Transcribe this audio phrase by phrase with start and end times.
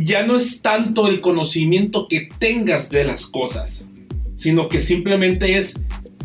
[0.00, 3.86] ya no es tanto el conocimiento que tengas de las cosas,
[4.36, 5.80] sino que simplemente es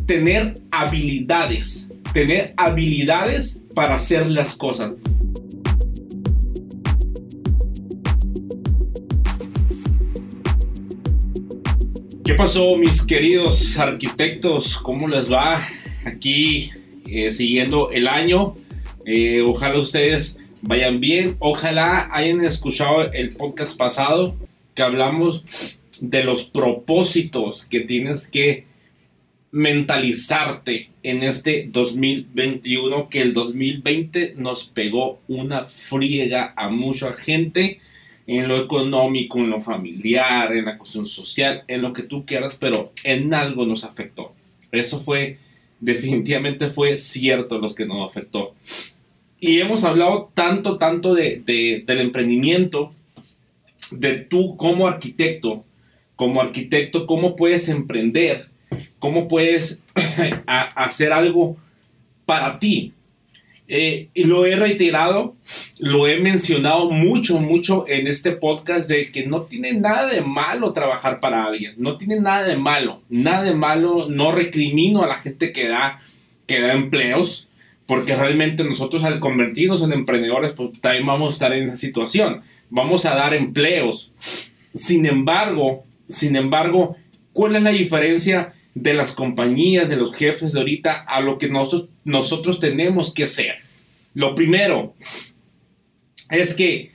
[0.05, 4.91] tener habilidades, tener habilidades para hacer las cosas.
[12.23, 14.77] ¿Qué pasó mis queridos arquitectos?
[14.77, 15.61] ¿Cómo les va?
[16.05, 16.69] Aquí
[17.07, 18.53] eh, siguiendo el año.
[19.05, 21.35] Eh, ojalá ustedes vayan bien.
[21.39, 24.35] Ojalá hayan escuchado el podcast pasado
[24.73, 28.65] que hablamos de los propósitos que tienes que
[29.51, 37.79] mentalizarte en este 2021, que el 2020 nos pegó una friega a mucha gente
[38.25, 42.55] en lo económico, en lo familiar, en la cuestión social, en lo que tú quieras,
[42.57, 44.33] pero en algo nos afectó.
[44.71, 45.37] Eso fue,
[45.79, 48.55] definitivamente fue cierto los que nos afectó.
[49.45, 52.93] Y hemos hablado tanto, tanto de, del emprendimiento,
[53.91, 55.65] de tú como arquitecto,
[56.15, 58.47] como arquitecto, cómo puedes emprender,
[58.99, 59.83] cómo puedes
[60.47, 61.57] hacer algo
[62.25, 62.93] para ti.
[63.67, 65.35] Eh, y lo he reiterado,
[65.77, 70.71] lo he mencionado mucho, mucho en este podcast de que no tiene nada de malo
[70.71, 75.17] trabajar para alguien, no tiene nada de malo, nada de malo, no recrimino a la
[75.17, 75.99] gente que da,
[76.47, 77.49] que da empleos,
[77.93, 82.41] porque realmente nosotros al convertirnos en emprendedores, pues también vamos a estar en esa situación,
[82.71, 84.11] vamos a dar empleos.
[84.73, 86.97] Sin embargo, sin embargo,
[87.33, 91.49] ¿cuál es la diferencia de las compañías, de los jefes de ahorita a lo que
[91.49, 93.57] nosotros, nosotros tenemos que hacer?
[94.15, 94.95] Lo primero
[96.31, 96.93] es que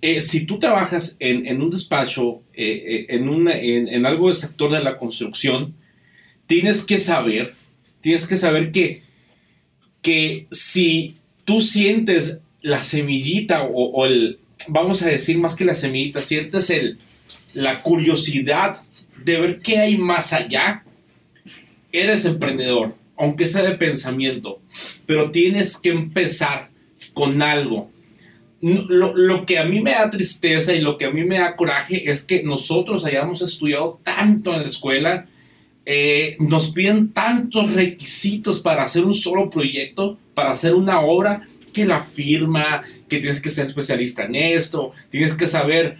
[0.00, 4.82] eh, si tú trabajas en, un despacho, eh, eh, en, en algo del sector de
[4.82, 5.74] la construcción,
[6.48, 7.54] tienes que saber,
[8.00, 9.08] tienes que saber que
[10.02, 16.20] que si tú sientes la semillita o, el, vamos a decir más que la semillita,
[16.20, 16.98] sientes el,
[17.54, 18.82] la curiosidad
[19.24, 20.84] de ver qué hay más allá,
[21.92, 24.60] eres emprendedor, aunque sea de pensamiento,
[25.06, 26.70] pero tienes que empezar
[27.12, 27.90] con algo.
[28.62, 31.56] Lo, lo, que a mí me da tristeza y lo que a mí me da
[31.56, 35.26] coraje es que nosotros hayamos estudiado tanto en la escuela,
[35.86, 41.86] eh, nos piden tantos requisitos para hacer un solo proyecto, para hacer una obra, que
[41.86, 45.98] la firma, que tienes que ser especialista en esto, tienes que saber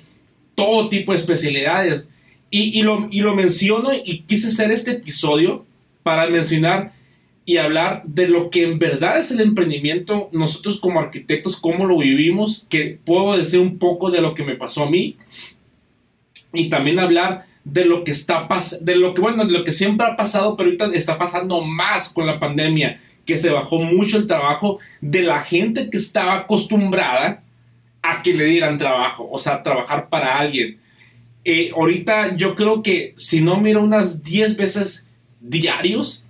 [0.54, 2.06] todo tipo de especialidades.
[2.52, 5.64] Y, lo, y lo menciono y quise hacer este episodio
[6.02, 6.92] para mencionar
[7.44, 11.98] y hablar de lo que en verdad es el emprendimiento, nosotros como arquitectos, cómo lo
[11.98, 15.16] vivimos, que puedo decir un poco de lo que me pasó a mí
[16.52, 19.72] y también hablar de lo que está pasando, de lo que, bueno, de lo que
[19.72, 24.18] siempre ha pasado, pero ahorita está pasando más con la pandemia, que se bajó mucho
[24.18, 27.42] el trabajo de la gente que estaba acostumbrada
[28.02, 30.78] a que le dieran trabajo, o sea, trabajar para alguien.
[31.44, 35.06] Eh, ahorita yo creo que si no miro unas 10 veces
[35.40, 36.24] diarios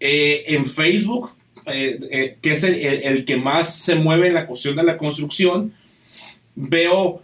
[0.00, 1.32] eh, en Facebook,
[1.66, 5.74] eh, que es el, que más se mueve en la cuestión de la construcción,
[6.54, 7.22] veo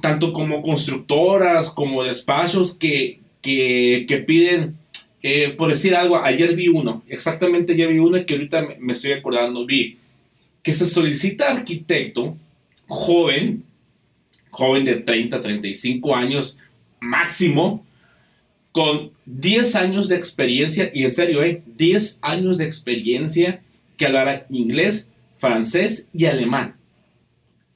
[0.00, 4.76] tanto como constructoras, como despachos que, que, piden,
[5.22, 9.12] eh, por decir algo, ayer vi uno, exactamente ayer vi uno que ahorita me, estoy
[9.12, 9.98] acordando, vi
[10.62, 12.36] que se solicita arquitecto
[12.86, 13.64] joven,
[14.50, 16.56] joven de 30, 35 años
[17.00, 17.84] máximo,
[18.72, 23.62] con 10 años de experiencia, y en serio, eh, 10 años de experiencia
[23.96, 25.08] que hablara inglés,
[25.38, 26.76] francés y alemán.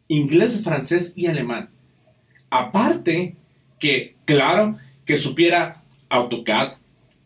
[0.09, 1.71] Inglés, francés y alemán.
[2.55, 3.35] Aparte
[3.81, 6.75] que, claro, que supiera AutoCAD,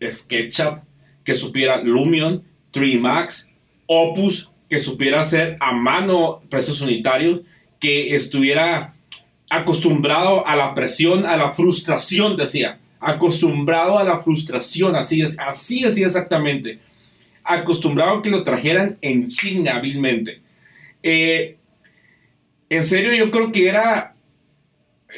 [0.03, 0.79] SketchUp,
[1.23, 3.51] que supiera Lumion, 3 Max,
[3.87, 7.43] Opus, que supiera hacer a mano precios unitarios,
[7.79, 8.95] que estuviera
[9.51, 15.85] acostumbrado a la presión, a la frustración, decía, acostumbrado a la frustración, así es, así
[15.85, 16.79] es exactamente,
[17.45, 19.83] acostumbrado a que lo trajeran en China.
[21.03, 21.59] Eh,
[22.71, 24.15] en serio, yo creo que era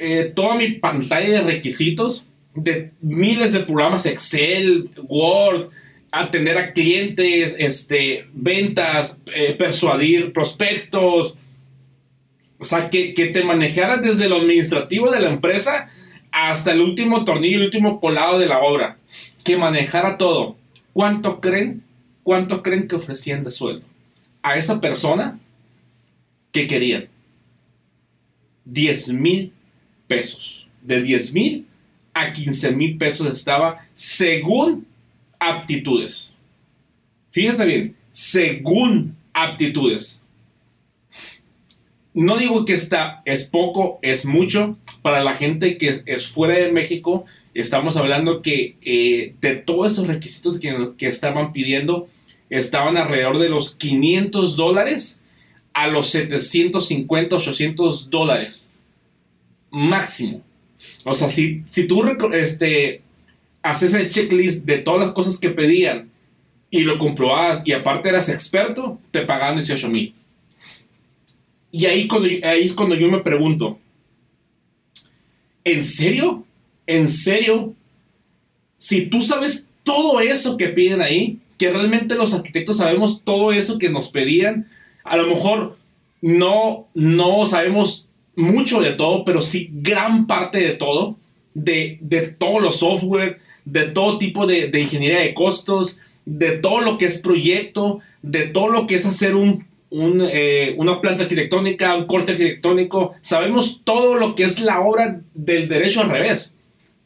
[0.00, 5.68] eh, toda mi pantalla de requisitos de miles de programas Excel, Word,
[6.10, 11.36] atender a clientes, este, ventas, eh, persuadir prospectos.
[12.58, 15.90] O sea, que, que te manejaras desde lo administrativo de la empresa
[16.32, 18.98] hasta el último tornillo, el último colado de la obra.
[19.44, 20.56] Que manejara todo.
[20.92, 21.82] ¿Cuánto creen?
[22.22, 23.86] ¿Cuánto creen que ofrecían de sueldo?
[24.42, 25.38] A esa persona
[26.52, 27.08] que querían.
[28.64, 29.52] 10 mil
[30.10, 30.66] pesos.
[30.82, 31.66] De 10 mil
[32.12, 34.84] a 15 mil pesos estaba según
[35.38, 36.34] aptitudes.
[37.30, 40.20] Fíjate bien, según aptitudes.
[42.12, 46.72] No digo que está es poco, es mucho, para la gente que es fuera de
[46.72, 47.24] México,
[47.54, 52.08] estamos hablando que eh, de todos esos requisitos que, que, estaban pidiendo,
[52.50, 55.20] estaban alrededor de los 500 dólares
[55.72, 58.69] a los 750, 800 dólares
[59.70, 60.42] máximo.
[61.04, 63.02] O sea, si, si tú este,
[63.62, 66.10] haces el checklist de todas las cosas que pedían
[66.70, 70.14] y lo comprobabas y aparte eras experto, te pagaban 18 mil.
[71.72, 73.78] Y ahí, cuando, ahí es cuando yo me pregunto,
[75.64, 76.44] ¿en serio?
[76.86, 77.74] ¿En serio?
[78.76, 83.78] Si tú sabes todo eso que piden ahí, que realmente los arquitectos sabemos todo eso
[83.78, 84.68] que nos pedían,
[85.04, 85.76] a lo mejor
[86.22, 91.16] no, no sabemos mucho de todo, pero sí gran parte de todo,
[91.54, 96.80] de, de todos los software, de todo tipo de, de, ingeniería de costos, de todo
[96.80, 101.24] lo que es proyecto, de todo lo que es hacer un, un, eh, una planta
[101.24, 103.14] arquitectónica, un corte arquitectónico.
[103.20, 106.54] Sabemos todo lo que es la obra del derecho al revés.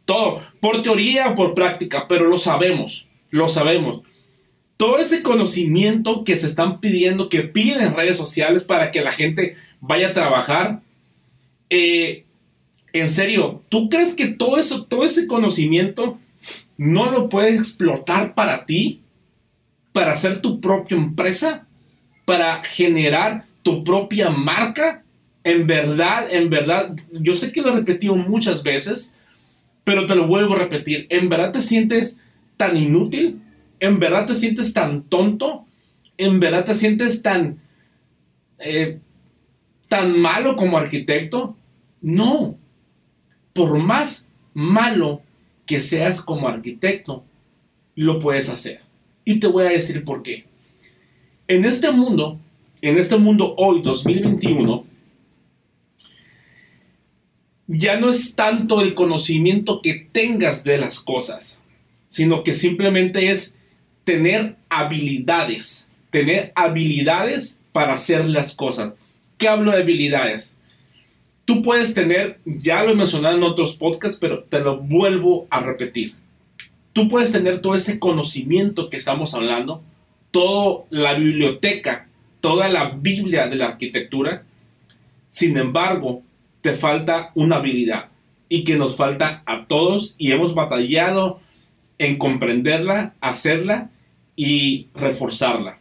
[0.04, 4.02] Todo, por teoría o por práctica, pero lo sabemos, lo sabemos.
[4.76, 9.12] Todo ese conocimiento que se están pidiendo, que piden en redes sociales para que la
[9.12, 10.80] gente vaya a trabajar,
[11.76, 12.24] eh,
[12.92, 16.20] en serio, ¿tú crees que todo eso, todo ese conocimiento
[16.76, 19.02] no lo puedes explotar para ti?
[19.92, 21.66] ¿Para hacer tu propia empresa?
[22.24, 25.02] ¿Para generar tu propia marca?
[25.42, 29.12] En verdad, en verdad, yo sé que lo he repetido muchas veces,
[29.82, 31.08] pero te lo vuelvo a repetir.
[31.10, 32.20] ¿En verdad te sientes
[32.56, 33.40] tan inútil?
[33.80, 35.66] ¿En verdad te sientes tan tonto?
[36.16, 37.58] ¿En verdad te sientes tan,
[38.60, 39.00] eh,
[39.88, 41.56] tan malo como arquitecto?
[42.04, 42.58] No.
[43.54, 45.22] Por más malo
[45.64, 47.24] que seas como arquitecto,
[47.96, 48.82] lo puedes hacer.
[49.24, 50.44] Y te voy a decir por qué.
[51.48, 52.38] En este mundo,
[52.82, 54.84] en este mundo hoy, 2021,
[57.68, 61.58] ya no es tanto el conocimiento que tengas de las cosas,
[62.08, 63.56] sino que simplemente es
[64.04, 68.92] tener habilidades, tener habilidades para hacer las cosas.
[69.38, 70.54] ¿Qué hablo de habilidades?
[71.44, 75.60] Tú puedes tener, ya lo he mencionado en otros podcasts, pero te lo vuelvo a
[75.60, 76.14] repetir.
[76.92, 79.82] Tú puedes tener todo ese conocimiento que estamos hablando,
[80.30, 82.08] toda la biblioteca,
[82.40, 84.44] toda la Biblia de la arquitectura.
[85.28, 86.22] Sin embargo,
[86.62, 88.08] te falta una habilidad
[88.48, 91.40] y que nos falta a todos y hemos batallado
[91.98, 93.90] en comprenderla, hacerla
[94.34, 95.78] y reforzarla.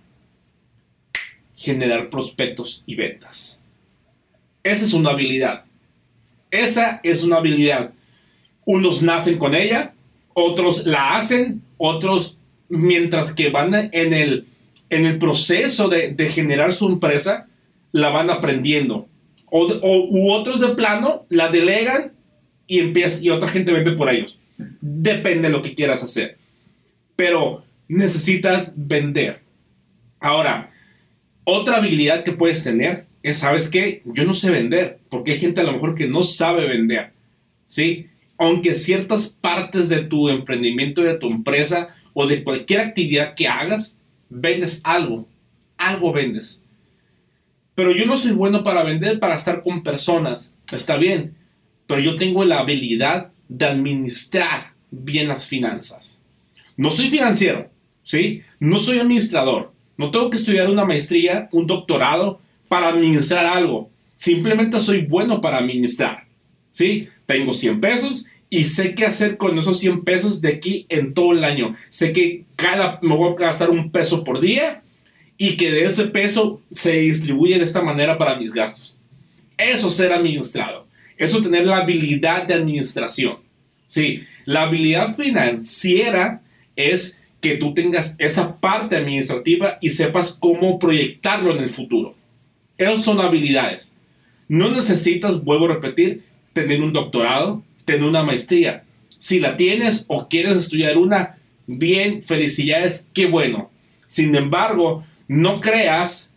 [1.56, 3.63] Generar prospectos y ventas.
[4.64, 5.66] Esa es una habilidad.
[6.50, 7.92] Esa es una habilidad.
[8.66, 9.94] Unos nacen con ella,
[10.34, 12.38] otros la hacen, otros
[12.70, 14.48] mientras que van en el,
[14.90, 17.48] en el proceso de, generar su empresa,
[17.92, 19.08] la van aprendiendo.
[19.50, 19.68] O,
[20.10, 22.14] u otros de plano la delegan
[22.66, 24.38] y, empieza, y otra gente vende por ellos.
[24.80, 26.38] Depende de lo que quieras hacer.
[27.16, 29.42] Pero necesitas vender.
[30.20, 30.72] Ahora,
[31.44, 34.02] otra habilidad que puedes tener es, ¿sabes qué?
[34.06, 37.14] Yo no sé vender, porque hay gente a lo mejor que no sabe vender,
[37.66, 38.08] ¿sí?
[38.38, 43.98] Aunque ciertas partes de tu emprendimiento, de tu empresa o de cualquier actividad que hagas,
[44.30, 45.26] vendes algo,
[45.78, 46.62] algo vendes.
[47.76, 51.34] Pero yo no soy bueno para vender, para estar con personas, está bien,
[51.88, 56.20] pero yo tengo la habilidad de administrar bien las finanzas.
[56.76, 57.70] No soy financiero,
[58.04, 58.42] ¿sí?
[58.60, 62.42] No soy administrador, no tengo que estudiar una maestría, un doctorado
[62.74, 63.92] para administrar algo.
[64.16, 66.26] Simplemente soy bueno para administrar.
[66.72, 67.08] ¿Sí?
[67.28, 71.34] Tengo 100 pesos y sé qué hacer con esos 100 pesos de aquí en todo
[71.34, 71.76] el año.
[71.90, 74.82] Sé que cada me voy a gastar un peso por día
[75.38, 78.98] y que de ese peso se distribuye de esta manera para mis gastos.
[79.56, 80.88] Eso es ser administrado.
[81.16, 83.38] Eso tener la habilidad de administración.
[83.86, 86.42] Sí, la habilidad financiera
[86.76, 92.16] es que tú tengas esa parte administrativa y sepas cómo proyectarlo en el futuro.
[92.78, 93.94] Esas son habilidades.
[94.48, 98.84] No necesitas, vuelvo a repetir, tener un doctorado, tener una maestría.
[99.10, 101.38] Si la tienes o quieres estudiar una,
[101.68, 103.70] bien, felicidades, qué bueno.
[104.08, 106.32] Sin embargo, no creas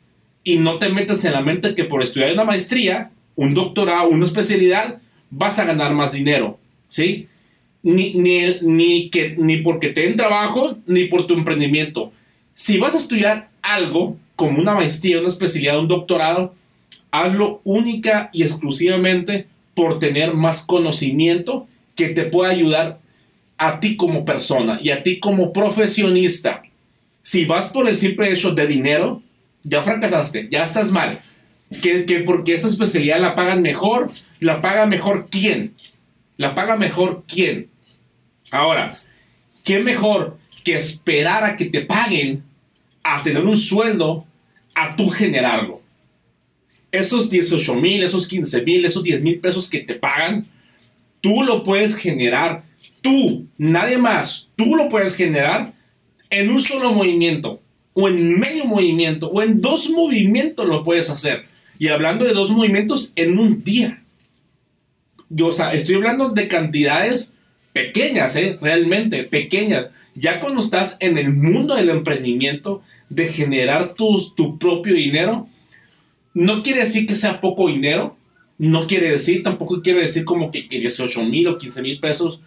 [0.44, 4.24] y no te metas en la mente que por estudiar una maestría, un doctorado, una
[4.24, 5.00] especialidad,
[5.30, 7.28] vas a ganar más dinero, ¿sí?
[7.82, 12.12] Ni, ni, ni, que, ni porque te den trabajo, ni por tu emprendimiento.
[12.54, 16.54] Si vas a estudiar algo, como una maestría, una especialidad, un doctorado,
[17.10, 23.00] hazlo única y exclusivamente por tener más conocimiento que te pueda ayudar
[23.58, 26.62] a ti como persona y a ti como profesionista.
[27.22, 29.22] Si vas por el simple hecho de dinero,
[29.64, 31.18] ya fracasaste, ya estás mal.
[31.82, 34.08] Que, que porque esa especialidad la pagan mejor,
[34.40, 35.74] ¿La paga mejor quién?
[36.36, 37.68] ¿La paga mejor quién?
[38.50, 38.94] Ahora,
[39.64, 42.44] ¿qué mejor que esperar a que te paguen
[43.02, 44.25] a tener un sueldo
[44.76, 45.80] a tú generarlo?
[46.92, 50.46] Esos 18 mil, esos 15 mil, esos 10 mil pesos que te pagan,
[51.20, 52.64] tú lo puedes generar,
[53.00, 55.72] tú, nadie más, tú lo puedes generar
[56.30, 57.60] en un solo movimiento,
[57.94, 61.42] o en medio movimiento, o en dos movimientos lo puedes hacer.
[61.78, 64.02] Y hablando de dos movimientos, en un día.
[65.28, 67.34] Yo, o sea, estoy hablando de cantidades
[67.76, 68.58] pequeñas, ¿eh?
[68.58, 69.90] realmente pequeñas.
[70.14, 75.46] Ya cuando estás en el mundo del emprendimiento, de generar tu, tu propio dinero,
[76.32, 78.16] no quiere decir que sea poco dinero,
[78.56, 82.40] no quiere decir, tampoco quiere decir como que, 18 mil o 15 mil pesos,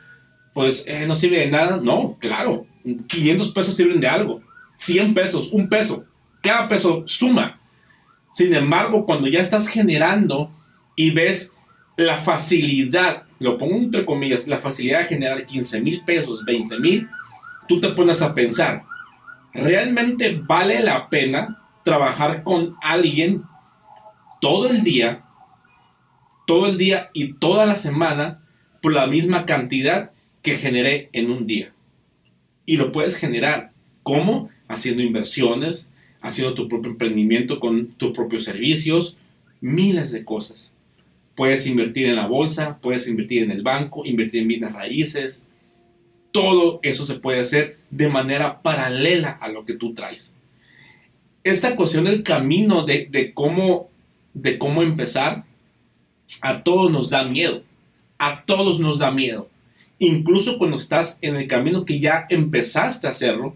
[0.55, 1.79] pues eh, no sirve de nada.
[1.79, 4.41] No, claro, 500 pesos sirven de algo,
[4.73, 6.05] 100 pesos, un peso,
[6.41, 7.61] cada peso suma.
[8.31, 10.51] Sin embargo, cuando ya estás generando
[10.95, 11.53] y ves
[11.97, 17.07] la facilidad, lo pongo entre comillas, la facilidad de generar 15 mil pesos, 20 mil,
[17.67, 18.83] tú te pones a pensar,
[19.53, 23.43] ¿realmente vale la pena trabajar con alguien
[24.41, 25.23] todo el día,
[26.45, 28.43] todo el día y toda la semana
[28.81, 31.73] por la misma cantidad que generé en un día?
[32.65, 33.71] Y lo puedes generar.
[34.03, 34.49] ¿Cómo?
[34.67, 35.91] Haciendo inversiones,
[36.21, 39.15] haciendo tu propio emprendimiento con tus propios servicios,
[39.61, 40.73] miles de cosas.
[41.39, 45.45] Puedes invertir en la bolsa, puedes invertir en el banco, invertir en bienes raíces.
[46.33, 50.35] Todo eso se puede hacer de manera paralela a lo que tú traes.
[51.45, 53.89] Esta cuestión del camino de, de cómo,
[54.33, 55.45] de cómo empezar,
[56.41, 57.63] a todos nos da miedo.
[58.17, 59.49] A todos nos da miedo.
[59.97, 63.55] Incluso cuando estás en el camino que ya empezaste a hacerlo,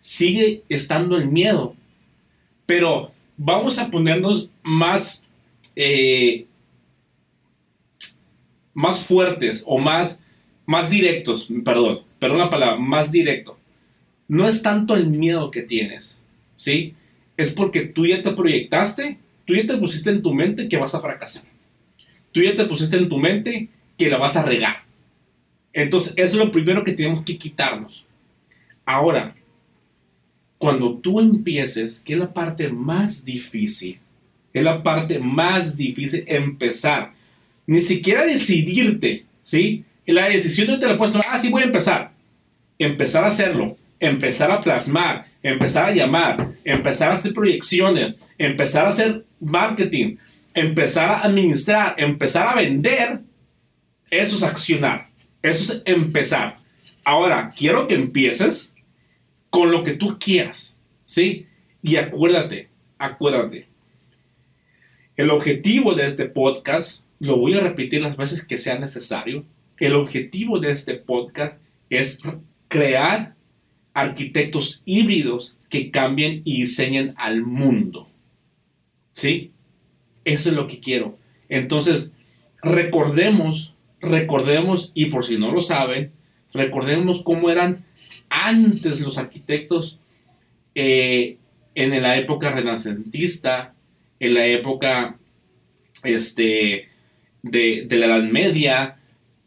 [0.00, 1.76] sigue estando el miedo.
[2.66, 5.26] Pero vamos a ponernos más,
[5.76, 6.44] eh,
[8.76, 10.22] más fuertes o más,
[10.66, 13.58] más directos, perdón, perdón la palabra, más directo.
[14.28, 16.22] No es tanto el miedo que tienes,
[16.56, 16.94] ¿sí?
[17.38, 20.94] Es porque tú ya te proyectaste, tú ya te pusiste en tu mente que vas
[20.94, 21.44] a fracasar.
[22.32, 24.84] Tú ya te pusiste en tu mente que la vas a regar.
[25.72, 28.04] Entonces, eso es lo primero que tenemos que quitarnos.
[28.84, 29.34] Ahora,
[30.58, 34.00] cuando tú empieces, que es la parte más difícil,
[34.52, 37.15] es la parte más difícil empezar.
[37.66, 39.84] Ni siquiera decidirte, ¿sí?
[40.06, 42.12] La decisión no te la puedes tomar, ah, sí, voy a empezar.
[42.78, 48.90] Empezar a hacerlo, empezar a plasmar, empezar a llamar, empezar a hacer proyecciones, empezar a
[48.90, 50.16] hacer marketing,
[50.54, 53.20] empezar a administrar, empezar a vender,
[54.10, 55.08] eso es accionar,
[55.42, 56.58] eso es empezar.
[57.04, 58.74] Ahora, quiero que empieces
[59.50, 61.46] con lo que tú quieras, ¿sí?
[61.82, 62.68] Y acuérdate,
[62.98, 63.68] acuérdate.
[65.16, 69.44] El objetivo de este podcast, lo voy a repetir las veces que sea necesario,
[69.78, 71.58] el objetivo de este podcast
[71.90, 72.20] es
[72.68, 73.34] crear
[73.94, 78.08] arquitectos híbridos que cambien y diseñen al mundo.
[79.12, 79.52] ¿Sí?
[80.24, 81.18] Eso es lo que quiero.
[81.48, 82.12] Entonces,
[82.62, 86.12] recordemos, recordemos, y por si no lo saben,
[86.52, 87.84] recordemos cómo eran
[88.28, 89.98] antes los arquitectos
[90.74, 91.38] eh,
[91.74, 93.74] en la época renacentista,
[94.18, 95.18] en la época
[96.02, 96.88] este,
[97.50, 98.96] de, la Edad Media,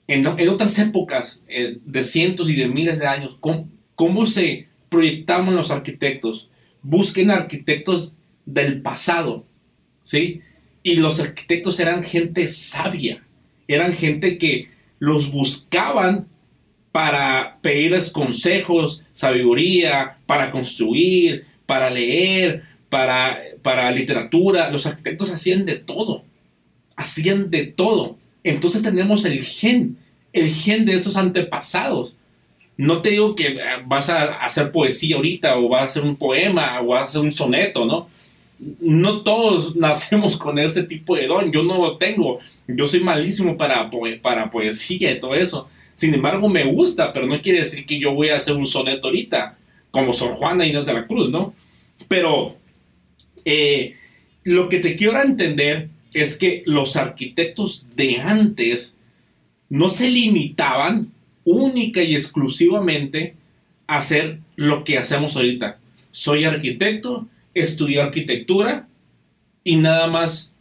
[0.08, 5.72] en, otras épocas eh, de cientos y de miles de años, ¿cómo, se proyectaban los
[5.72, 6.50] arquitectos?
[6.82, 8.14] Busquen arquitectos
[8.46, 9.46] del pasado,
[10.02, 10.42] ¿sí?
[10.82, 13.24] Y los arquitectos eran gente sabia,
[13.68, 16.28] eran gente que los buscaban
[16.92, 24.72] para pedirles consejos, sabiduría, para construir, para leer, para, para literatura.
[24.72, 26.24] Los arquitectos hacían de todo,
[27.00, 28.18] hacían de todo.
[28.44, 29.98] Entonces tenemos el gen,
[30.34, 32.14] el gen de esos antepasados.
[32.78, 36.16] No te digo que eh, vas a hacer poesía ahorita o vas a hacer un
[36.16, 38.08] poema o vas a hacer un soneto, ¿no?
[38.80, 43.58] No todos nacemos con ese tipo de don, yo no lo tengo, yo soy malísimo
[43.58, 43.90] para,
[44.22, 45.68] para poesía y todo eso
[46.00, 49.10] sin embargo, me gusta, pero no quiere decir que yo voy a hacer un soneto
[49.10, 49.58] ahorita,
[49.92, 51.54] como Sor Juana Inés de la Cruz, ¿no?
[52.08, 52.56] Pero
[53.44, 53.98] eh,
[54.46, 58.96] lo que te quiero entender es que los arquitectos de antes
[59.70, 61.12] no se limitaban
[61.44, 63.36] única y exclusivamente
[63.88, 65.80] a hacer lo que hacemos ahorita.
[66.12, 68.88] Soy arquitecto, estudio arquitectura
[69.64, 70.54] y nada más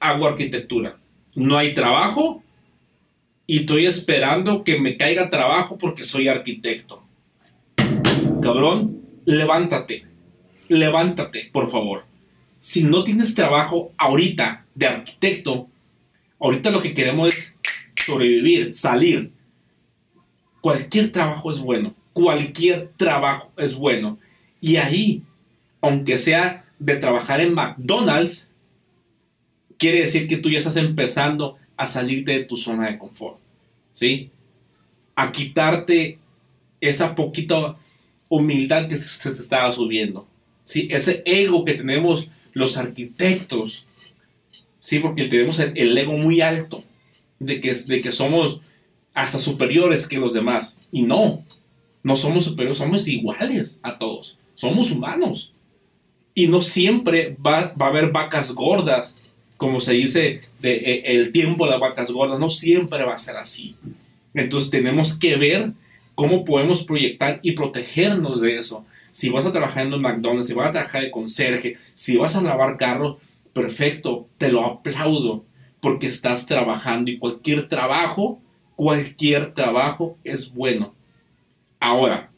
[0.00, 0.98] hago arquitectura.
[1.34, 2.42] No hay trabajo,
[3.46, 7.02] y estoy esperando que me caiga trabajo porque soy arquitecto.
[8.40, 10.04] Cabrón, levántate.
[10.68, 12.04] Levántate, por favor.
[12.58, 15.68] Si no tienes trabajo ahorita de arquitecto,
[16.42, 17.54] Ahorita lo que queremos es
[18.04, 19.30] sobrevivir, salir.
[20.60, 24.18] Cualquier trabajo es bueno, cualquier trabajo es bueno.
[24.60, 25.22] Y ahí,
[25.80, 28.50] aunque sea de trabajar en McDonald's,
[29.78, 33.38] quiere decir que tú ya estás empezando a salir de tu zona de confort,
[33.92, 34.30] ¿sí?
[35.14, 36.18] A quitarte
[36.80, 37.76] esa poquita
[38.28, 40.26] humildad que se te estaba subiendo,
[40.64, 40.88] ¿sí?
[40.90, 43.86] Ese ego que tenemos los arquitectos,
[44.82, 44.98] ¿sí?
[44.98, 46.82] Porque tenemos el, ego muy alto
[47.38, 48.60] de que, de que somos
[49.14, 50.76] hasta superiores que los demás.
[50.90, 51.44] Y no,
[52.02, 54.36] no somos superiores, somos iguales a todos.
[54.56, 55.52] Somos humanos.
[56.34, 59.16] Y no siempre va, va a haber vacas gordas,
[59.56, 62.40] como se dice, de, eh, el tiempo de las vacas gordas.
[62.40, 63.76] No siempre va a ser así.
[64.34, 65.70] Entonces tenemos que ver
[66.16, 68.84] cómo podemos proyectar y protegernos de eso.
[69.12, 72.34] Si vas a trabajar en un McDonald's, si vas a trabajar de conserje, si vas
[72.34, 73.20] a lavar carro,
[73.52, 75.44] perfecto, te lo aplaudo,
[75.80, 78.40] porque estás trabajando y cualquier trabajo,
[78.76, 80.94] cualquier trabajo es bueno.
[81.80, 82.30] Ahora,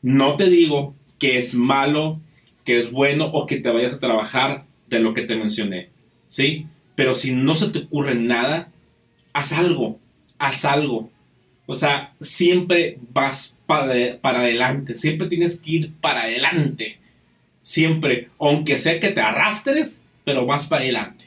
[0.00, 2.20] no te digo que es malo,
[2.64, 5.90] que es bueno o que te vayas a trabajar de lo que te mencioné,
[6.26, 6.66] ¿sí?
[6.94, 8.70] Pero si no se te ocurre nada,
[9.32, 9.98] haz algo,
[10.38, 11.10] haz algo.
[11.66, 16.98] O sea, siempre vas para, para adelante, siempre tienes que ir para adelante.
[17.62, 21.26] Siempre, aunque sea que te arrastres, pero vas para adelante.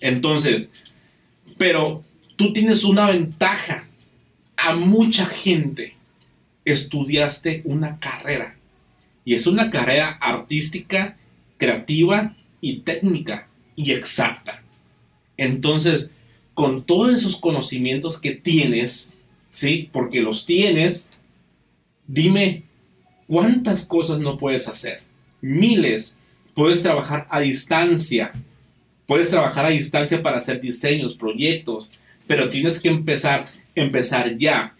[0.00, 0.68] Entonces,
[1.56, 2.04] pero
[2.36, 3.86] tú tienes una ventaja.
[4.56, 5.94] A mucha gente
[6.64, 8.56] estudiaste una carrera.
[9.24, 11.16] Y es una carrera artística,
[11.58, 14.62] creativa y técnica y exacta.
[15.36, 16.10] Entonces,
[16.54, 19.12] con todos esos conocimientos que tienes,
[19.50, 19.88] ¿sí?
[19.92, 21.08] Porque los tienes,
[22.06, 22.64] dime
[23.26, 25.02] cuántas cosas no puedes hacer.
[25.42, 26.16] Miles.
[26.54, 28.32] Puedes trabajar a distancia.
[29.06, 31.90] Puedes trabajar a distancia para hacer diseños, proyectos,
[32.26, 34.74] pero tienes que empezar, empezar ya.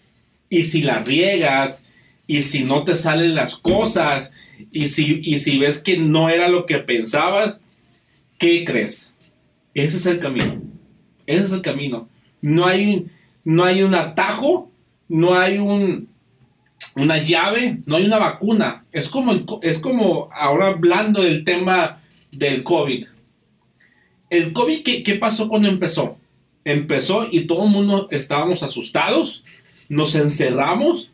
[0.49, 1.85] Y si la riegas,
[2.25, 4.31] y si no te salen las cosas,
[4.71, 7.59] y si, y si ves que no era lo que pensabas,
[8.39, 9.13] ¿qué crees?
[9.73, 10.61] Ese es el camino.
[11.27, 12.07] Ese es el camino.
[12.41, 13.07] No hay,
[13.43, 14.71] no hay un atajo,
[15.09, 16.07] no hay un,
[16.95, 18.85] una llave, no hay una vacuna.
[18.91, 22.01] Es como, es como ahora hablando del tema
[22.31, 23.05] del COVID.
[24.29, 26.17] El COVID, ¿qué, ¿qué, pasó cuando empezó?
[26.63, 29.43] Empezó y todo el mundo estábamos asustados,
[29.89, 31.11] nos encerramos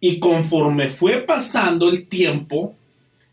[0.00, 2.74] y conforme fue pasando el tiempo,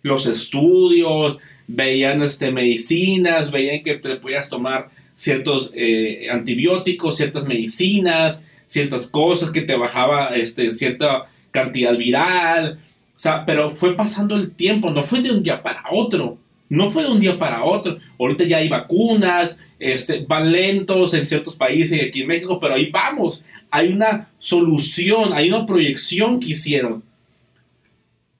[0.01, 8.43] los estudios, veían este, medicinas, veían que te podías tomar ciertos eh, antibióticos, ciertas medicinas,
[8.65, 12.79] ciertas cosas que te bajaba este, cierta cantidad viral.
[13.15, 16.37] O sea, pero fue pasando el tiempo, no fue de un día para otro.
[16.69, 17.97] No fue de un día para otro.
[18.19, 22.75] Ahorita ya hay vacunas, este, van lentos en ciertos países y aquí en México, pero
[22.75, 23.43] ahí vamos.
[23.71, 27.03] Hay una solución, hay una proyección que hicieron.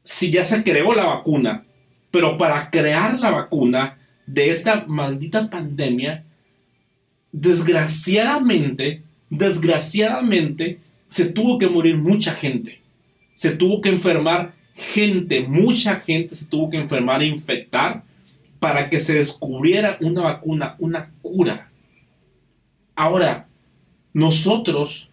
[0.04, 1.66] Si ya se creó la vacuna,
[2.12, 6.24] pero para crear la vacuna de esta maldita pandemia,
[7.32, 12.79] desgraciadamente, desgraciadamente, se tuvo que morir mucha gente.
[13.40, 18.04] Se tuvo que enfermar gente, mucha gente se tuvo que enfermar e infectar
[18.60, 21.72] para que se descubriera una vacuna, una cura.
[22.98, 23.48] Ahora,
[24.12, 25.08] nosotros,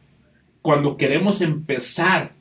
[0.60, 2.32] cuando queremos empezar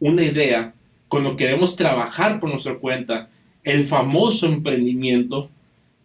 [0.00, 0.72] una idea,
[1.06, 3.28] cuando queremos trabajar por nuestra cuenta,
[3.62, 5.50] el famoso emprendimiento,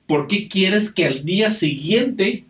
[0.07, 2.43] ¿por qué quieres que al día siguiente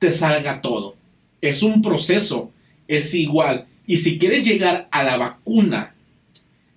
[0.00, 0.96] te salga todo?
[1.40, 2.50] Es un proceso,
[2.88, 3.68] es igual.
[3.92, 5.94] Y si quieres llegar a la vacuna,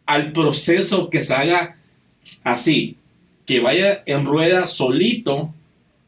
[0.05, 1.77] al proceso que se haga
[2.43, 2.97] así,
[3.45, 5.53] que vaya en rueda solito,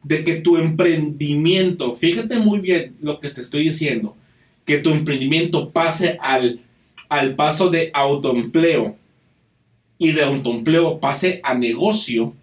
[0.02, 4.18] de que tu emprendimiento, fíjate muy bien lo que te estoy diciendo,
[4.66, 6.60] que tu emprendimiento pase al,
[7.08, 8.94] al paso de autoempleo
[9.96, 12.34] y de autoempleo pase a negocio,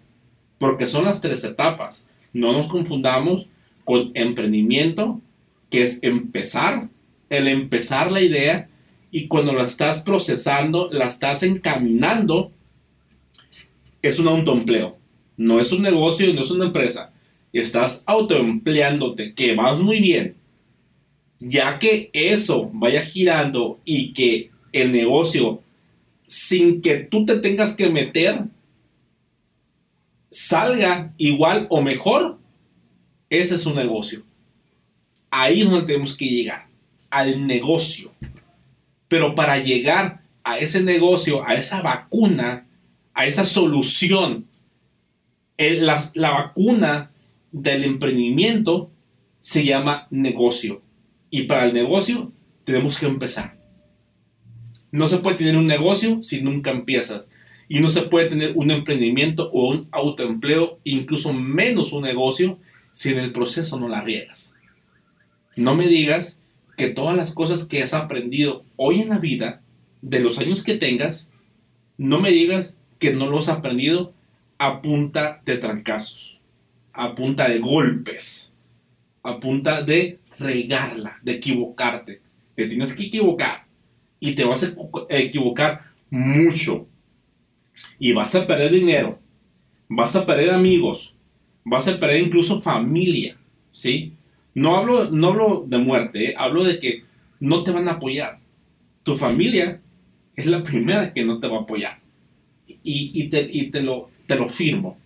[0.58, 2.08] porque son las tres etapas.
[2.32, 3.46] No nos confundamos
[3.84, 5.20] con emprendimiento,
[5.70, 6.88] que es empezar,
[7.28, 8.68] el empezar la idea,
[9.10, 12.52] y cuando la estás procesando, la estás encaminando,
[14.02, 14.96] es un autoempleo.
[15.36, 17.12] No es un negocio, no es una empresa.
[17.52, 20.36] Estás autoempleándote, que vas muy bien.
[21.38, 25.62] Ya que eso vaya girando y que el negocio,
[26.26, 28.44] sin que tú te tengas que meter,
[30.30, 32.38] salga igual o mejor,
[33.30, 34.22] ese es un negocio.
[35.30, 36.65] Ahí es donde tenemos que llegar,
[37.10, 38.12] al negocio.
[39.08, 42.66] Pero para llegar a ese negocio, a esa vacuna,
[43.14, 44.46] a esa solución,
[45.58, 47.10] la, la vacuna
[47.52, 48.90] del emprendimiento
[49.40, 50.82] se llama negocio.
[51.30, 52.32] Y para el negocio
[52.64, 53.56] tenemos que empezar.
[54.90, 57.28] No se puede tener un negocio si nunca empiezas.
[57.68, 62.58] Y no se puede tener un emprendimiento o un autoempleo, incluso menos un negocio,
[62.92, 64.54] si en el proceso no la riegas.
[65.56, 66.42] No me digas
[66.76, 69.62] que todas las cosas que has aprendido hoy en la vida,
[70.02, 71.30] de los años que tengas,
[71.96, 74.12] no me digas que no los has aprendido
[74.58, 76.38] a punta de trancazos,
[76.92, 78.52] a punta de golpes,
[79.22, 82.20] a punta de regarla, de equivocarte.
[82.54, 83.66] Te tienes que equivocar
[84.20, 84.74] y te vas a
[85.08, 86.86] equivocar mucho.
[87.98, 89.18] Y vas a perder dinero,
[89.88, 91.14] vas a perder amigos,
[91.64, 93.36] vas a perder incluso familia,
[93.72, 94.15] ¿sí?
[94.56, 96.34] No hablo, no hablo de muerte, ¿eh?
[96.34, 97.02] hablo de que
[97.40, 98.38] no te van a apoyar.
[99.02, 99.82] Tu familia
[100.34, 102.00] es la primera que no te va a apoyar.
[102.82, 104.96] Y, te, y te, lo, te lo firmo,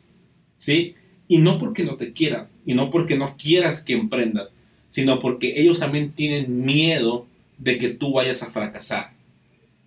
[0.57, 0.95] ¿sí?
[1.27, 4.51] Y no porque no te quieran, y no porque no quieras que emprendas,
[4.87, 7.27] sino porque ellos también tienen miedo
[7.59, 9.15] de que tú vayas a fracasar.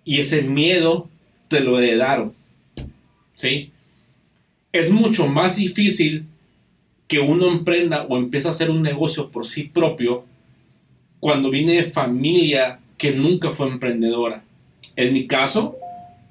[0.04, 1.08] Y ese miedo
[1.48, 2.34] te lo heredaron.
[3.34, 3.72] ¿Sí?
[4.74, 6.26] Es mucho más difícil
[7.08, 10.26] que uno emprenda o empiece a hacer un negocio por sí propio
[11.20, 14.44] cuando viene de familia que nunca fue emprendedora.
[14.96, 15.78] En mi caso,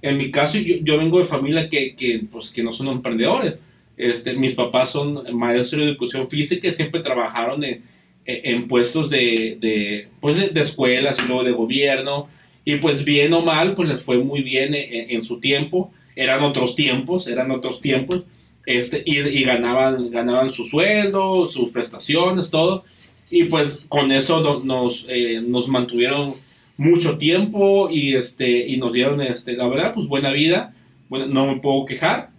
[0.01, 3.55] en mi caso yo, vengo de familia que, que, pues, que no son emprendedores.
[3.97, 7.83] Este, mis papás son maestros de educación física y siempre trabajaron en,
[8.25, 12.29] en puestos de, de, pues de, escuelas y luego de gobierno.
[12.65, 15.93] Y pues bien o mal, pues les fue muy bien en, su tiempo.
[16.15, 18.23] Eran otros tiempos, eran otros tiempos.
[18.65, 22.85] Este, y, ganaban, ganaban su sueldo, sus prestaciones, todo.
[23.31, 26.35] Y pues con eso nos, eh, nos mantuvieron
[26.77, 30.75] mucho tiempo y, este, y nos dieron, este, la verdad, pues buena vida.
[31.09, 32.31] Bueno, no me puedo quejar.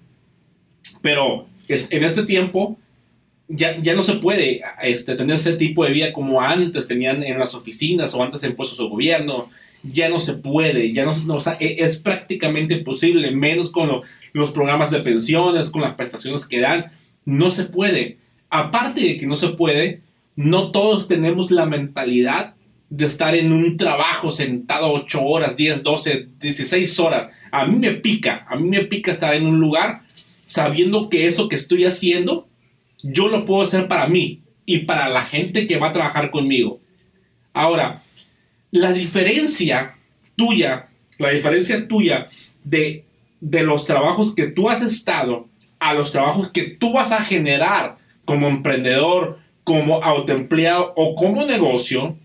[1.01, 2.77] Pero es, en este tiempo
[3.47, 7.37] ya, ya no se puede este, tener ese tipo de vida como antes tenían en
[7.37, 9.49] las oficinas o antes en puestos de gobierno.
[9.83, 14.01] Ya no se puede, ya no, no e, es prácticamente imposible, menos con
[14.33, 16.91] los programas de pensiones, con las prestaciones que dan.
[17.25, 18.17] No se puede.
[18.49, 20.01] Aparte de que no se puede,
[20.35, 22.55] no todos tenemos la mentalidad
[22.89, 27.31] de estar en un trabajo sentado 8 horas, 10, 12, 16 horas.
[27.51, 30.03] A mí me pica, a mí me pica estar en un lugar
[30.45, 32.47] sabiendo que eso que estoy haciendo
[33.03, 36.79] yo lo puedo hacer para mí y para la gente que va a trabajar conmigo.
[37.51, 38.01] Ahora,
[38.71, 39.97] la diferencia
[40.35, 40.87] tuya,
[41.19, 42.27] la diferencia tuya
[42.63, 43.02] de,
[43.43, 47.97] de los trabajos que tú has estado a los trabajos que tú vas a generar
[48.23, 52.17] como emprendedor, como autoempleado o como negocio,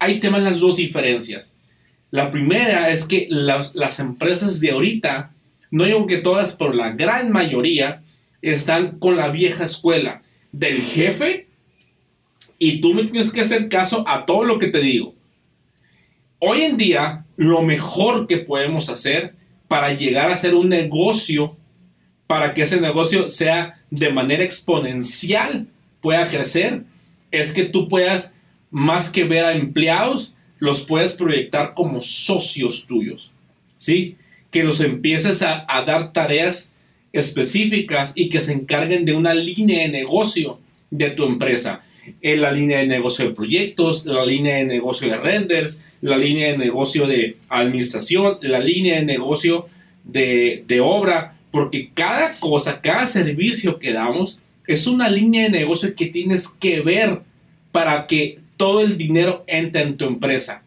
[0.00, 1.54] hay temas las dos diferencias.
[2.10, 5.30] La primera es que las, las empresas de ahorita,
[5.70, 8.02] no digo que todas, pero la gran mayoría,
[8.42, 11.46] están con la vieja escuela del jefe
[12.58, 15.14] y tú me tienes que hacer caso a todo lo que te digo.
[16.40, 19.36] Hoy en día, lo mejor que podemos hacer
[19.68, 21.56] para llegar a hacer un negocio,
[22.26, 25.68] para que ese negocio sea de manera exponencial,
[26.00, 26.82] pueda crecer,
[27.30, 28.34] es que tú puedas,
[28.70, 33.30] más que ver a empleados, los puedes proyectar como socios tuyos.
[33.74, 34.16] ¿Sí?
[34.50, 36.72] Que los empieces a, a dar tareas
[37.12, 40.58] específicas y que se encarguen de una línea de negocio
[40.90, 41.82] de tu empresa.
[42.22, 46.52] En la línea de negocio de proyectos, la línea de negocio de renders, la línea
[46.52, 49.66] de negocio de administración, la línea de negocio
[50.04, 55.94] de, de obra, porque cada cosa, cada servicio que damos es una línea de negocio
[55.94, 57.20] que tienes que ver
[57.72, 60.62] para que todo el dinero entre en tu empresa.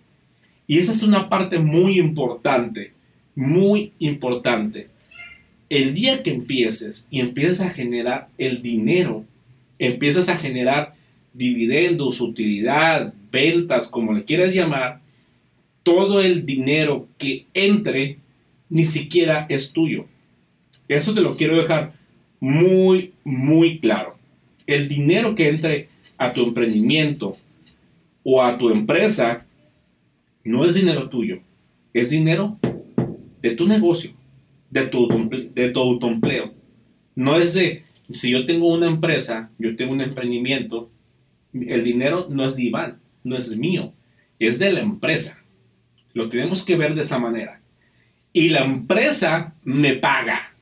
[0.67, 2.93] Y esa es una parte muy importante,
[3.35, 4.87] muy importante
[5.69, 9.23] el día que empieces y empiezas a generar el dinero,
[9.77, 10.93] empiezas a generar
[11.33, 14.99] dividendos, utilidad, ventas, como le quieras llamar,
[15.83, 18.17] todo el dinero que entre
[18.69, 20.05] ni siquiera es tuyo.
[20.87, 21.93] Eso te lo quiero dejar
[22.39, 24.17] muy, muy claro.
[24.67, 27.35] El dinero que entre a tu emprendimiento
[28.23, 29.45] o a tu empresa
[30.43, 31.39] no es dinero tuyo,
[31.93, 32.57] es dinero
[33.41, 34.13] de tu negocio
[34.69, 35.07] de tu,
[35.53, 36.53] de tu autoempleo.
[37.15, 40.89] No es de, si yo tengo una empresa, yo tengo un emprendimiento,
[41.53, 43.93] el dinero no es de Iván, no es mío,
[44.37, 45.38] es de la empresa.
[46.13, 47.61] Lo tenemos que ver de esa manera.
[48.33, 50.53] Y la empresa me paga.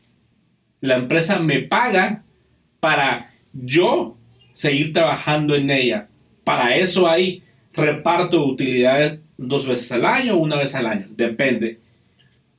[0.81, 2.23] La empresa me paga
[2.79, 4.17] para yo
[4.53, 6.07] seguir trabajando en ella.
[6.43, 11.07] Para eso hay reparto de utilidades dos veces al año o una vez al año,
[11.09, 11.79] depende.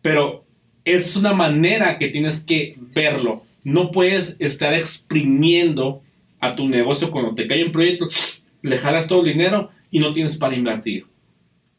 [0.02, 0.44] Pero
[0.84, 3.44] es una manera que tienes que verlo.
[3.64, 6.02] No puedes estar exprimiendo
[6.40, 8.06] a tu negocio cuando te cae un proyecto.
[8.62, 11.06] le jalas todo el dinero y no tienes para invertir.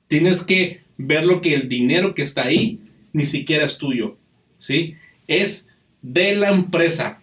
[0.07, 2.79] Tienes que ver lo que el dinero que está ahí
[3.13, 4.17] ni siquiera es tuyo,
[4.57, 4.95] ¿sí?
[5.27, 5.69] Es
[6.01, 7.21] de la empresa,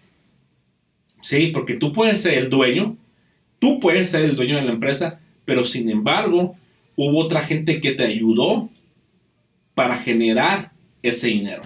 [1.20, 1.48] ¿sí?
[1.52, 2.96] Porque tú puedes ser el dueño,
[3.58, 6.56] tú puedes ser el dueño de la empresa, pero sin embargo
[6.96, 8.70] hubo otra gente que te ayudó
[9.74, 11.62] para generar ese dinero.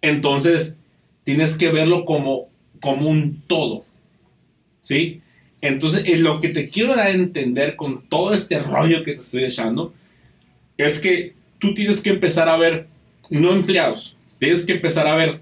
[0.00, 0.76] Entonces,
[1.24, 2.48] tienes que verlo como,
[2.80, 3.84] como un todo,
[4.80, 5.22] ¿sí?
[5.60, 9.44] Entonces, lo que te quiero dar a entender con todo este rollo que te estoy
[9.44, 9.92] echando
[10.76, 12.88] es que tú tienes que empezar a ver,
[13.30, 15.40] no empleados, tienes que empezar a ver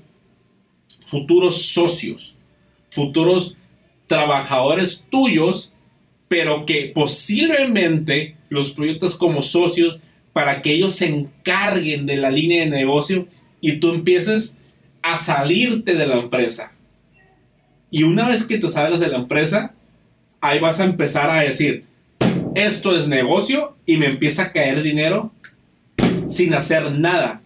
[1.04, 2.34] futuros socios,
[2.90, 3.56] futuros
[4.06, 5.72] trabajadores tuyos,
[6.28, 9.98] pero que posiblemente los proyectos como socios
[10.32, 13.28] para que ellos se encarguen de la línea de negocio
[13.60, 14.58] y tú empieces
[15.02, 16.72] a salirte de la empresa.
[17.90, 19.74] Y una vez que te salgas de la empresa,
[20.40, 21.84] ahí vas a empezar a decir,
[22.54, 25.32] esto es negocio y me empieza a caer dinero
[26.26, 27.40] sin hacer nada,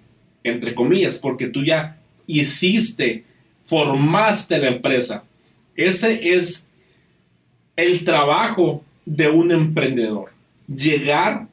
[0.45, 3.25] entre comillas, porque tú ya hiciste,
[3.65, 5.25] formaste la empresa.
[5.75, 6.69] Ese es
[7.77, 10.31] el trabajo de un emprendedor.
[10.67, 11.47] Llegar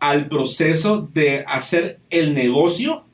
[0.00, 3.04] al proceso de hacer el negocio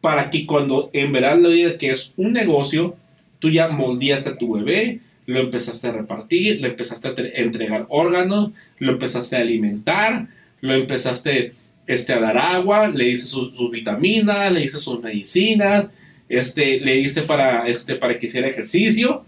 [0.00, 2.96] para que cuando en verdad le diga que es un negocio,
[3.38, 5.00] tú ya moldeaste a tu bebé,
[5.32, 10.28] lo empezaste a repartir, le empezaste a entregar órganos, lo empezaste a alimentar,
[10.60, 11.54] lo empezaste
[11.86, 15.86] este, a dar agua, le diste sus vitaminas, le diste sus medicinas,
[16.28, 19.24] este, le diste para, este, para que hiciera ejercicio,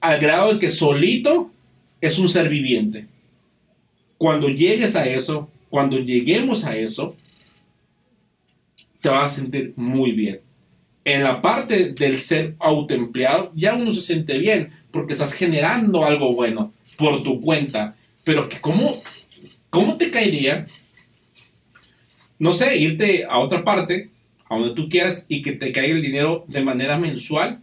[0.00, 1.50] al grado de que solito
[2.00, 3.06] es un ser viviente.
[4.16, 7.16] Cuando llegues a eso, cuando lleguemos a eso,
[9.00, 10.40] te vas a sentir muy bien.
[11.04, 16.34] En la parte del ser autoempleado, ya uno se siente bien, porque estás generando algo
[16.34, 17.96] bueno por tu cuenta.
[18.24, 18.94] Pero que cómo,
[19.70, 20.66] ¿cómo te caería,
[22.38, 24.10] no sé, irte a otra parte,
[24.48, 27.60] a donde tú quieras, y que te caiga el dinero de manera mensual,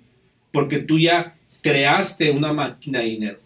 [0.51, 3.39] porque tú ya creaste una máquina de dinero?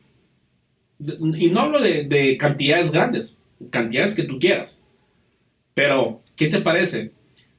[0.99, 3.35] Y no hablo de, de cantidades grandes,
[3.69, 4.81] cantidades que tú quieras.
[5.73, 7.11] Pero, ¿qué te parece?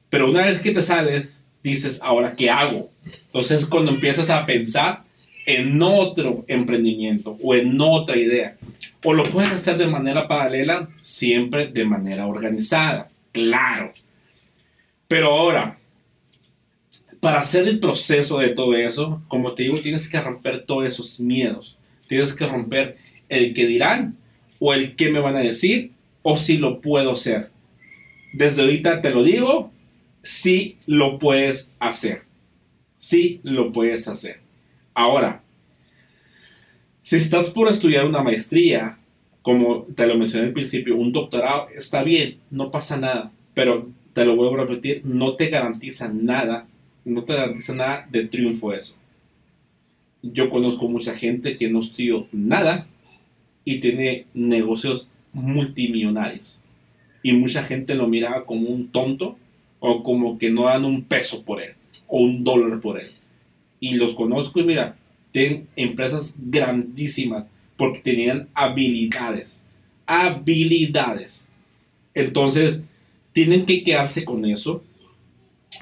[0.09, 2.91] Pero una vez que te sales, dices, ahora, ¿qué hago?
[3.27, 5.03] Entonces, cuando empiezas a pensar
[5.45, 8.57] en otro emprendimiento o en otra idea.
[9.03, 13.93] O lo puedes hacer de manera paralela, siempre de manera organizada, claro.
[15.07, 15.79] Pero ahora,
[17.19, 21.19] para hacer el proceso de todo eso, como te digo, tienes que romper todos esos
[21.19, 21.77] miedos.
[22.07, 22.97] Tienes que romper
[23.29, 24.17] el que dirán
[24.59, 25.91] o el que me van a decir
[26.23, 27.51] o si lo puedo hacer.
[28.33, 29.71] Desde ahorita te lo digo,
[30.21, 32.23] sí lo puedes hacer.
[32.95, 34.40] Sí lo puedes hacer.
[34.93, 35.41] Ahora,
[37.01, 38.97] si estás por estudiar una maestría,
[39.41, 43.81] como te lo mencioné al principio, un doctorado, está bien, no pasa nada, pero
[44.13, 46.67] te lo vuelvo a repetir, no te garantiza nada,
[47.05, 48.95] no te garantiza nada de triunfo eso.
[50.21, 52.85] Yo conozco mucha gente que no estudió nada
[53.63, 56.59] y tiene negocios multimillonarios.
[57.23, 59.37] Y mucha gente lo miraba como un tonto
[59.79, 61.73] o como que no dan un peso por él
[62.07, 63.09] o un dólar por él
[63.81, 64.95] y los conozco y mira,
[65.33, 69.63] tienen empresas grandísimas porque tenían habilidades.
[70.05, 71.49] Habilidades.
[72.13, 72.79] Entonces,
[73.33, 74.83] tienen que quedarse con eso.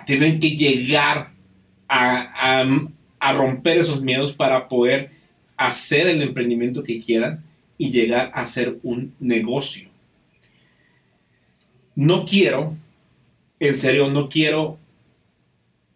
[0.05, 1.31] Tienen que llegar
[1.89, 2.63] a,
[3.19, 5.11] a, romper esos miedos para poder
[5.57, 7.43] hacer el emprendimiento que quieran
[7.77, 9.89] y llegar a hacer un negocio.
[11.95, 12.77] No quiero,
[13.59, 14.77] en serio, no quiero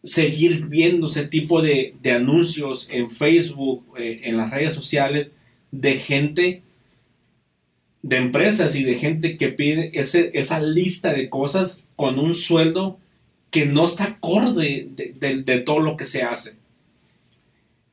[0.03, 5.31] seguir viendo ese tipo de, anuncios en Facebook, eh, en las redes sociales,
[5.71, 6.61] de gente,
[8.01, 12.99] de empresas y de gente que pide esa lista de cosas con un sueldo
[13.49, 16.55] que no está acorde de, de todo lo que se hace.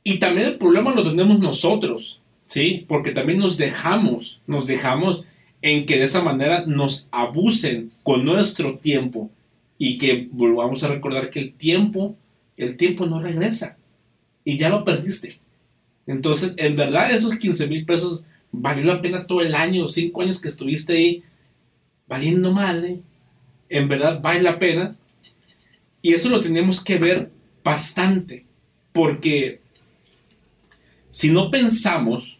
[0.02, 2.84] Y también el problema lo tenemos nosotros, ¿sí?
[2.88, 5.24] Porque también nos dejamos, nos dejamos
[5.62, 9.30] en que de esa manera nos abusen con nuestro tiempo
[9.82, 12.14] y que volvamos a recordar que el tiempo,
[12.58, 13.78] el tiempo no regresa
[14.44, 15.40] y ya lo perdiste.
[16.06, 20.38] Entonces, en verdad, esos 15 mil pesos valió la pena todo el año, cinco años
[20.38, 21.22] que estuviste ahí
[22.06, 23.00] valiendo mal.
[23.70, 24.96] En verdad, vale la pena.
[26.02, 27.30] Y eso lo tenemos que ver
[27.64, 28.44] bastante,
[28.92, 29.60] porque
[31.08, 32.36] si no pensamos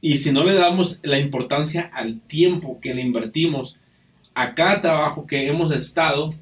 [0.00, 3.76] y si no le damos la importancia al tiempo que le invertimos
[4.34, 6.32] a cada trabajo que hemos estado,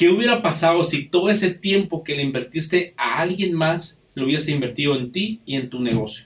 [0.00, 4.50] ¿Qué hubiera pasado si todo ese tiempo que le invertiste a alguien más lo hubiese
[4.50, 6.24] invertido en ti y en tu negocio?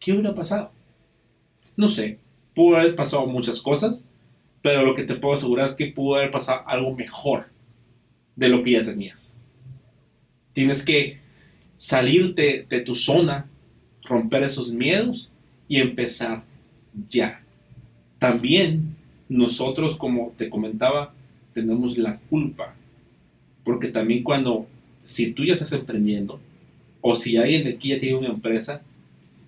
[0.00, 0.72] ¿Qué hubiera pasado?
[1.76, 2.18] No sé,
[2.54, 4.06] pudo haber pasado muchas cosas,
[4.62, 7.50] pero lo que te puedo asegurar es que pudo haber pasado algo mejor
[8.34, 9.36] de lo que ya tenías.
[10.54, 11.18] Tienes que
[11.76, 13.46] salirte de tu zona,
[14.04, 15.30] romper esos miedos
[15.68, 16.44] y empezar
[17.10, 17.42] ya.
[18.18, 18.96] También
[19.28, 21.12] nosotros, como te comentaba,
[21.52, 22.74] tenemos la culpa.
[23.66, 24.68] Porque también cuando,
[25.02, 26.38] si tú ya estás emprendiendo,
[27.00, 28.80] o si alguien aquí ya tiene una empresa,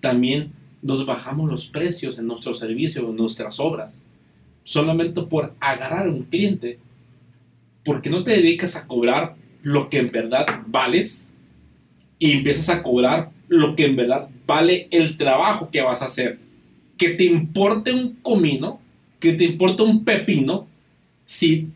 [0.01, 0.51] también
[0.81, 3.93] nos bajamos los precios en nuestros servicios, en nuestras obras,
[4.65, 6.79] solamente por agarrar a un cliente,
[7.85, 11.31] porque no te dedicas a cobrar lo que en verdad vales
[12.19, 16.39] y empiezas a cobrar lo que en verdad vale el trabajo que vas a hacer.
[16.97, 18.81] Que te importe un comino,
[19.21, 20.67] que te importe un pepino,
[21.25, 21.69] si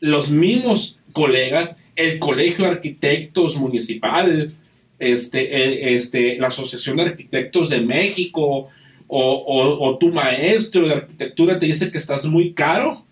[0.00, 4.52] los mismos colegas, el Colegio de Arquitectos Municipal,
[4.98, 8.68] este, este, la Asociación de Arquitectos de México
[9.08, 13.06] o, tu maestro de arquitectura te dice que estás muy caro,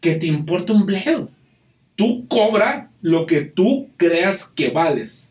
[0.00, 1.28] que te importa un bledo.
[1.96, 5.30] Tú cobra lo que tú creas que vales.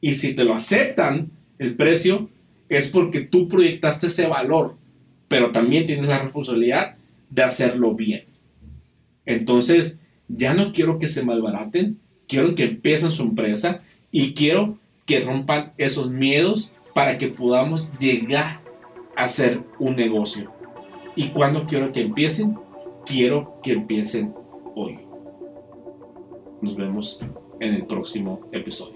[0.00, 2.30] Y si te lo aceptan, el precio
[2.68, 4.76] es porque tú proyectaste ese valor,
[5.26, 6.94] pero también tienes la responsabilidad
[7.30, 8.26] de hacerlo bien.
[9.24, 15.20] Entonces, ya no quiero que se malbaraten, quiero que empiecen su empresa y quiero que
[15.20, 18.60] rompan esos miedos para que podamos llegar
[19.16, 20.52] a hacer un negocio.
[21.14, 22.56] ¿Y cuando quiero que empiecen?
[23.04, 24.34] Quiero que empiecen
[24.74, 24.98] hoy.
[26.60, 27.20] Nos vemos
[27.60, 28.95] en el próximo episodio.